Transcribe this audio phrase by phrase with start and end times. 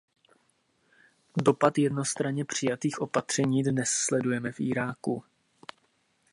[1.43, 5.23] Dopad jednostranně přijatých opatření dnes sledujeme v Iráku.